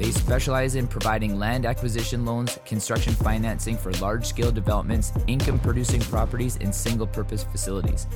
[0.00, 6.00] They specialize in providing land acquisition loans, construction financing for large scale developments, income producing
[6.00, 8.06] properties, and single purpose facilities.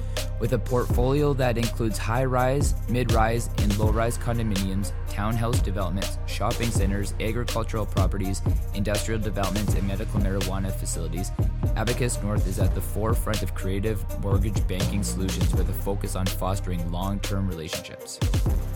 [0.40, 6.16] With a portfolio that includes high rise, mid rise, and low rise condominiums, townhouse developments,
[6.24, 8.40] shopping centers, agricultural properties,
[8.72, 11.32] industrial developments, and medical marijuana facilities,
[11.76, 16.24] Abacus North is at the forefront of creative mortgage banking solutions with a focus on
[16.24, 18.18] fostering long term relationships.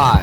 [0.00, 0.22] I.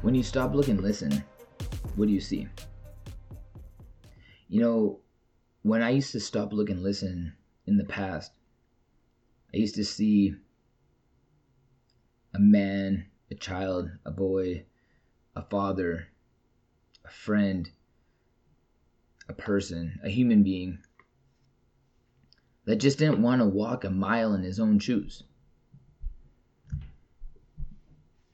[0.00, 1.22] When you stop, look, and listen,
[1.94, 2.48] what do you see?
[4.48, 4.98] You know,
[5.62, 7.34] when I used to stop, look, and listen
[7.66, 8.32] in the past,
[9.54, 10.34] I used to see
[12.34, 14.64] a man, a child, a boy,
[15.36, 16.08] a father,
[17.04, 17.70] a friend,
[19.28, 20.78] a person, a human being
[22.64, 25.22] that just didn't want to walk a mile in his own shoes.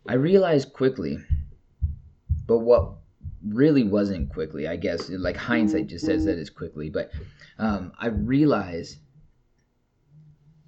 [0.06, 1.18] I realized quickly,
[2.46, 2.94] but what
[3.46, 4.66] really wasn't quickly.
[4.66, 7.10] I guess like hindsight just says that it's quickly, but
[7.58, 8.98] um, I realized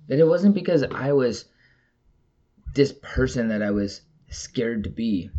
[0.09, 1.47] that it wasn't because I was
[2.75, 5.31] this person that I was scared to be.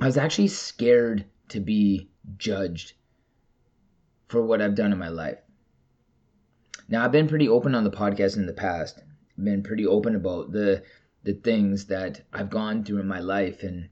[0.00, 2.94] I was actually scared to be judged
[4.28, 5.38] for what I've done in my life.
[6.88, 9.00] Now I've been pretty open on the podcast in the past.
[9.38, 10.82] I've been pretty open about the
[11.22, 13.88] the things that I've gone through in my life and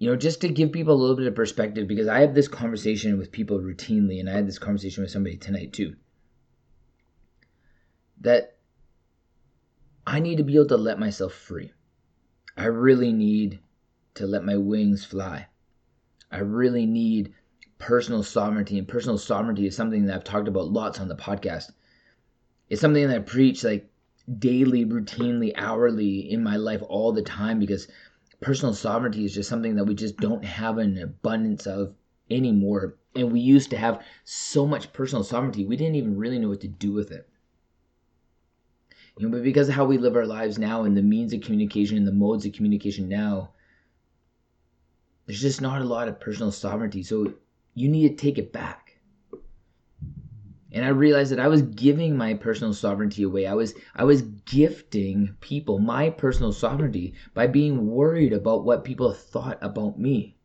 [0.00, 2.48] you know, just to give people a little bit of perspective, because I have this
[2.48, 5.94] conversation with people routinely, and I had this conversation with somebody tonight too.
[8.22, 8.56] That
[10.06, 11.74] I need to be able to let myself free.
[12.56, 13.60] I really need
[14.14, 15.48] to let my wings fly.
[16.32, 17.34] I really need
[17.78, 21.72] personal sovereignty, and personal sovereignty is something that I've talked about lots on the podcast.
[22.70, 23.90] It's something that I preach like
[24.38, 27.86] daily, routinely, hourly in my life all the time because
[28.40, 31.94] personal sovereignty is just something that we just don't have an abundance of
[32.30, 32.96] anymore.
[33.14, 36.60] And we used to have so much personal sovereignty, we didn't even really know what
[36.60, 37.28] to do with it.
[39.18, 41.42] You know, but because of how we live our lives now and the means of
[41.42, 43.50] communication and the modes of communication now,
[45.26, 47.02] there's just not a lot of personal sovereignty.
[47.02, 47.34] So
[47.74, 48.79] you need to take it back.
[50.80, 53.44] And I realized that I was giving my personal sovereignty away.
[53.44, 59.12] I was I was gifting people my personal sovereignty by being worried about what people
[59.12, 60.36] thought about me.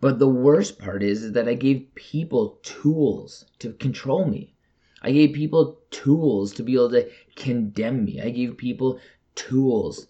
[0.00, 4.54] But the worst part is, is that I gave people tools to control me.
[5.02, 8.22] I gave people tools to be able to condemn me.
[8.22, 8.98] I gave people
[9.34, 10.06] tools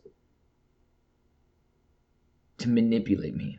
[2.59, 3.59] to manipulate me.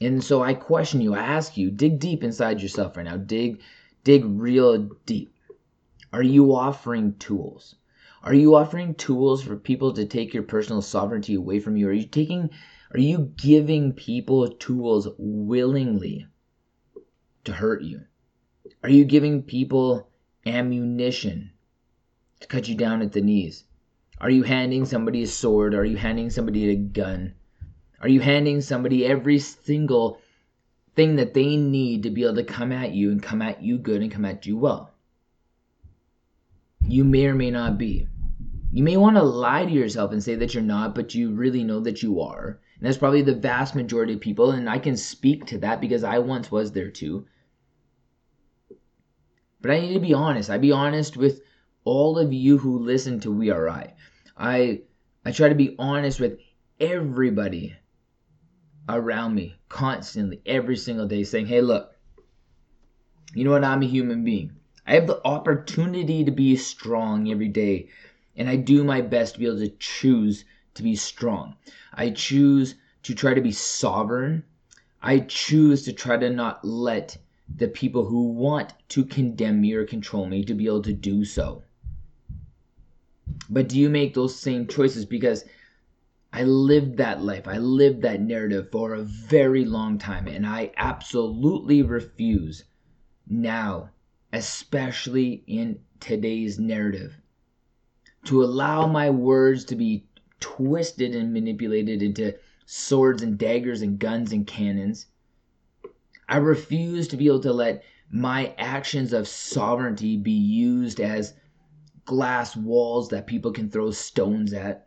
[0.00, 3.18] And so I question you, I ask you, dig deep inside yourself right now.
[3.18, 3.60] Dig
[4.02, 5.34] dig real deep.
[6.12, 7.74] Are you offering tools?
[8.22, 11.88] Are you offering tools for people to take your personal sovereignty away from you?
[11.88, 12.50] Are you taking
[12.92, 16.26] are you giving people tools willingly
[17.44, 18.00] to hurt you?
[18.82, 20.08] Are you giving people
[20.44, 21.52] ammunition
[22.40, 23.64] to cut you down at the knees?
[24.18, 25.74] Are you handing somebody a sword?
[25.74, 27.34] Are you handing somebody a gun?
[28.00, 30.20] Are you handing somebody every single
[30.96, 33.78] thing that they need to be able to come at you and come at you
[33.78, 34.90] good and come at you well?
[36.86, 38.06] You may or may not be.
[38.72, 41.62] You may want to lie to yourself and say that you're not, but you really
[41.62, 42.58] know that you are.
[42.78, 44.52] And that's probably the vast majority of people.
[44.52, 47.26] And I can speak to that because I once was there too.
[49.60, 50.48] But I need to be honest.
[50.48, 51.42] I be honest with
[51.84, 53.92] all of you who listen to We Are I.
[54.36, 54.82] I
[55.24, 56.38] I try to be honest with
[56.78, 57.76] everybody
[58.88, 61.94] around me constantly, every single day, saying, hey, look,
[63.34, 63.64] you know what?
[63.64, 64.52] I'm a human being.
[64.86, 67.88] I have the opportunity to be strong every day,
[68.36, 70.44] and I do my best to be able to choose
[70.74, 71.56] to be strong.
[71.92, 72.74] I choose
[73.04, 74.44] to try to be sovereign.
[75.02, 77.16] I choose to try to not let
[77.54, 81.24] the people who want to condemn me or control me to be able to do
[81.24, 81.62] so.
[83.48, 85.04] But do you make those same choices?
[85.04, 85.44] Because
[86.32, 87.48] I lived that life.
[87.48, 92.64] I lived that narrative for a very long time, and I absolutely refuse
[93.28, 93.90] now,
[94.32, 97.16] especially in today's narrative,
[98.24, 100.06] to allow my words to be
[100.38, 105.06] twisted and manipulated into swords and daggers and guns and cannons.
[106.28, 111.34] I refuse to be able to let my actions of sovereignty be used as
[112.04, 114.86] glass walls that people can throw stones at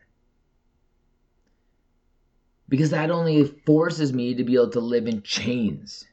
[2.73, 6.05] because that only forces me to be able to live in chains.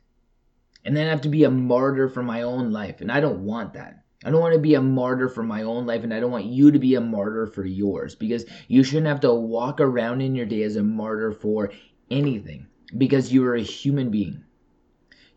[0.85, 3.01] And then I have to be a martyr for my own life.
[3.01, 4.05] And I don't want that.
[4.27, 6.45] I don't want to be a martyr for my own life, and I don't want
[6.45, 10.35] you to be a martyr for yours because you shouldn't have to walk around in
[10.35, 11.73] your day as a martyr for
[12.11, 12.67] anything
[12.99, 14.45] because you are a human being.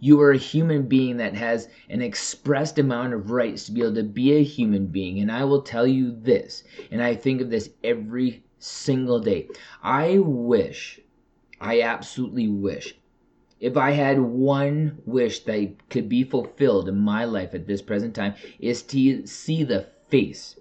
[0.01, 3.95] You are a human being that has an expressed amount of rights to be able
[3.95, 5.19] to be a human being.
[5.21, 9.47] And I will tell you this, and I think of this every single day.
[9.81, 10.99] I wish
[11.63, 12.93] I absolutely wish.
[13.61, 18.13] If I had one wish that could be fulfilled in my life at this present
[18.13, 20.59] time, is to see the face.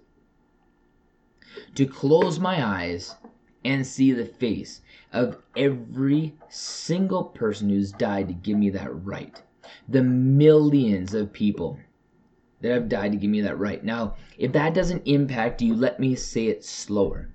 [1.75, 3.16] To close my eyes
[3.64, 4.80] and see the face
[5.12, 9.42] of every single person who's died to give me that right.
[9.88, 11.80] The millions of people
[12.61, 13.82] that have died to give me that right.
[13.82, 17.28] Now, if that doesn't impact you, let me say it slower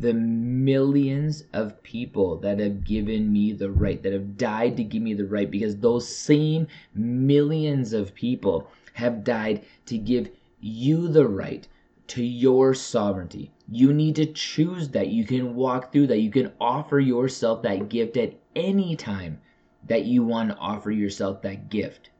[0.00, 5.02] the millions of people that have given me the right, that have died to give
[5.02, 10.30] me the right, because those same millions of people have died to give
[10.60, 11.68] you the right
[12.06, 13.52] to your sovereignty.
[13.68, 15.08] You need to choose that.
[15.08, 16.20] You can walk through that.
[16.20, 19.40] You can offer yourself that gift at any time
[19.86, 22.10] that you want to offer yourself that gift.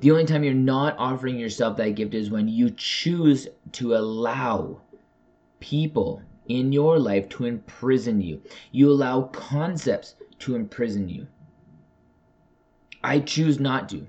[0.00, 4.80] The only time you're not offering yourself that gift is when you choose to allow
[5.60, 8.40] people in your life to imprison you.
[8.72, 11.26] You allow concepts to imprison you.
[13.02, 14.06] I choose not to.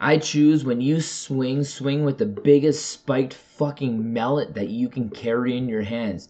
[0.00, 5.08] I choose when you swing, swing with the biggest spiked fucking mallet that you can
[5.08, 6.28] carry in your hands.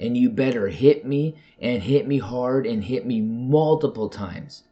[0.00, 4.64] And you better hit me and hit me hard and hit me multiple times.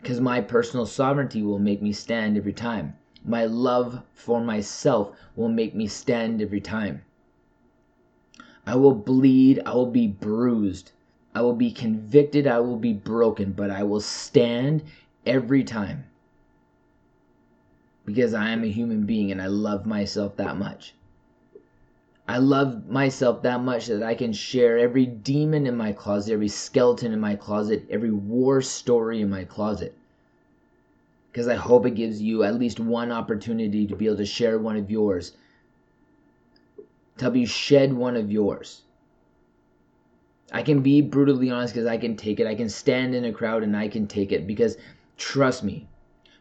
[0.00, 2.94] Because my personal sovereignty will make me stand every time.
[3.24, 7.02] My love for myself will make me stand every time.
[8.68, 10.92] I will bleed, I will be bruised,
[11.34, 14.82] I will be convicted, I will be broken, but I will stand
[15.24, 16.04] every time.
[18.04, 20.92] Because I am a human being and I love myself that much.
[22.28, 26.48] I love myself that much that I can share every demon in my closet, every
[26.48, 29.94] skeleton in my closet, every war story in my closet.
[31.32, 34.58] Because I hope it gives you at least one opportunity to be able to share
[34.58, 35.32] one of yours,
[37.18, 38.82] to help you shed one of yours.
[40.50, 42.46] I can be brutally honest because I can take it.
[42.46, 44.78] I can stand in a crowd and I can take it because
[45.16, 45.86] trust me,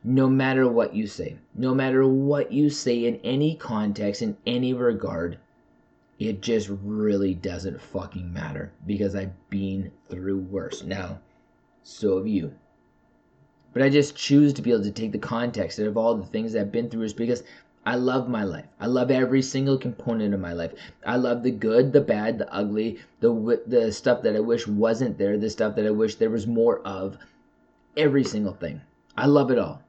[0.03, 4.73] no matter what you say, no matter what you say in any context, in any
[4.73, 5.37] regard,
[6.19, 10.83] it just really doesn't fucking matter because I've been through worse.
[10.83, 11.19] Now,
[11.83, 12.53] so have you.
[13.73, 16.55] But I just choose to be able to take the context of all the things
[16.55, 17.43] I've been through is because
[17.85, 18.65] I love my life.
[18.79, 20.73] I love every single component of my life.
[21.05, 25.17] I love the good, the bad, the ugly, the the stuff that I wish wasn't
[25.17, 27.17] there, the stuff that I wish there was more of.
[27.95, 28.81] Every single thing.
[29.15, 29.81] I love it all.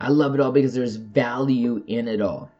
[0.00, 2.50] I love it all because there's value in it all.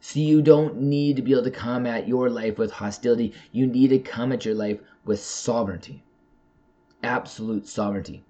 [0.00, 3.32] So you don't need to be able to come at your life with hostility.
[3.52, 6.02] You need to come at your life with sovereignty.
[7.02, 8.24] Absolute sovereignty.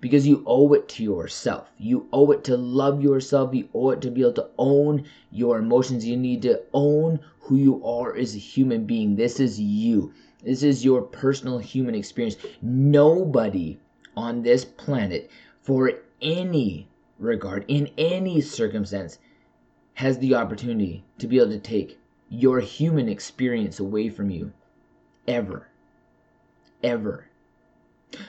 [0.00, 1.70] Because you owe it to yourself.
[1.78, 3.54] You owe it to love yourself.
[3.54, 6.06] You owe it to be able to own your emotions.
[6.06, 9.16] You need to own who you are as a human being.
[9.16, 10.12] This is you.
[10.42, 12.36] This is your personal human experience.
[12.62, 13.78] Nobody
[14.16, 15.30] on this planet,
[15.62, 19.18] for any regard, in any circumstance,
[19.94, 24.52] has the opportunity to be able to take your human experience away from you.
[25.26, 25.68] Ever.
[26.82, 27.27] Ever.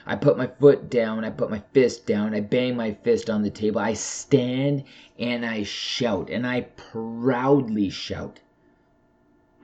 [0.06, 3.44] I put my foot down, I put my fist down, I bang my fist on
[3.44, 4.84] the table, I stand
[5.18, 8.42] and I shout, and I proudly shout.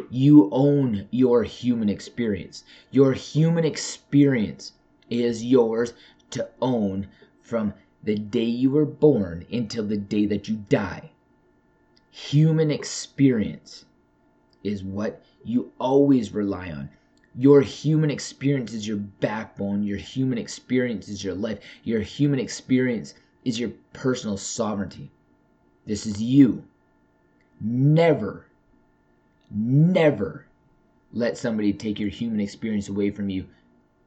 [0.10, 2.64] You own your human experience.
[2.92, 4.72] Your human experience
[5.10, 5.94] is yours
[6.30, 7.08] to own
[7.42, 11.12] from the day you were born until the day that you die
[12.16, 13.84] human experience
[14.64, 16.90] is what you always rely on.
[17.38, 19.84] Your human experience is your backbone.
[19.84, 21.60] Your human experience is your life.
[21.84, 23.14] Your human experience
[23.44, 25.12] is your personal sovereignty.
[25.86, 26.64] This is you.
[27.60, 28.46] Never,
[29.52, 30.46] never
[31.14, 33.46] let somebody take your human experience away from you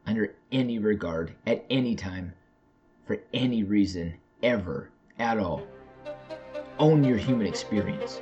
[0.07, 2.33] under any regard, at any time,
[3.07, 5.67] for any reason, ever, at all
[6.79, 8.21] own your human experience.